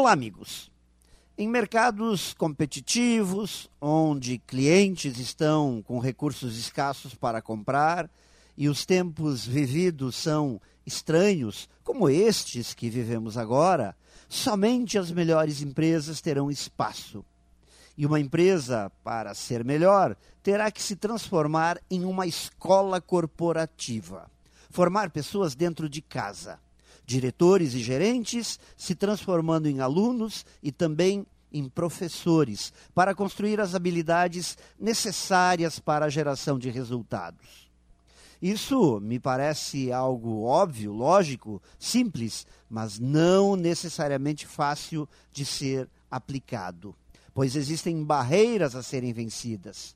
[0.00, 0.72] Olá, amigos.
[1.36, 8.08] Em mercados competitivos, onde clientes estão com recursos escassos para comprar
[8.56, 13.94] e os tempos vividos são estranhos, como estes que vivemos agora,
[14.26, 17.22] somente as melhores empresas terão espaço.
[17.94, 24.30] E uma empresa, para ser melhor, terá que se transformar em uma escola corporativa
[24.70, 26.58] formar pessoas dentro de casa
[27.04, 34.56] diretores e gerentes se transformando em alunos e também em professores, para construir as habilidades
[34.78, 37.68] necessárias para a geração de resultados.
[38.40, 46.94] Isso me parece algo óbvio, lógico, simples, mas não necessariamente fácil de ser aplicado,
[47.34, 49.94] pois existem barreiras a serem vencidas.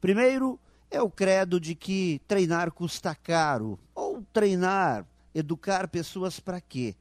[0.00, 0.58] Primeiro,
[0.90, 5.04] é o credo de que treinar custa caro, ou treinar
[5.34, 6.94] Educar pessoas para quê?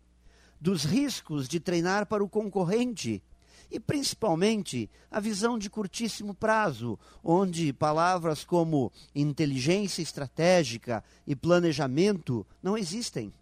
[0.60, 3.22] Dos riscos de treinar para o concorrente
[3.70, 12.78] e principalmente a visão de curtíssimo prazo, onde palavras como inteligência estratégica e planejamento não
[12.78, 13.34] existem.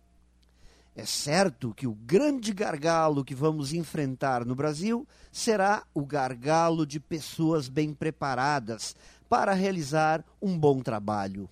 [0.95, 7.00] É certo que o grande gargalo que vamos enfrentar no Brasil será o gargalo de
[7.00, 8.95] pessoas bem preparadas
[9.30, 11.50] para realizar um bom trabalho.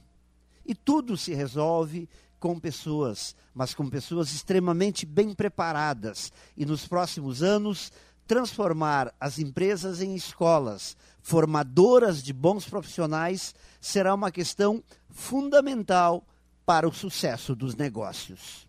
[0.65, 2.07] E tudo se resolve
[2.39, 7.91] com pessoas, mas com pessoas extremamente bem preparadas e nos próximos anos
[8.27, 16.23] transformar as empresas em escolas formadoras de bons profissionais será uma questão fundamental
[16.65, 18.67] para o sucesso dos negócios.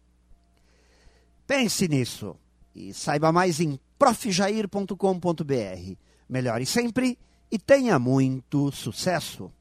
[1.47, 2.37] Pense nisso
[2.75, 4.95] e saiba mais em profjair.com.br.
[6.29, 7.19] Melhore sempre
[7.51, 9.53] e tenha muito sucesso!